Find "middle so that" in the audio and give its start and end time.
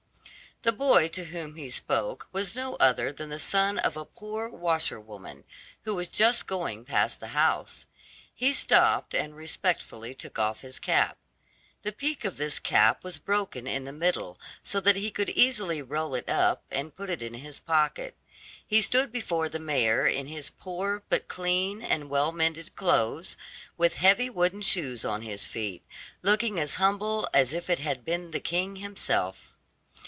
13.91-14.95